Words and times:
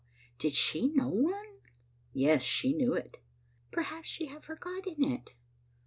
Did 0.39 0.53
she 0.53 0.87
know 0.87 1.09
one?" 1.09 1.59
"Yes, 2.11 2.41
she 2.41 2.73
knew 2.73 2.95
it."" 2.95 3.17
Perhaps 3.71 4.07
she 4.07 4.25
had 4.25 4.43
forgotten 4.43 5.03
it?" 5.03 5.35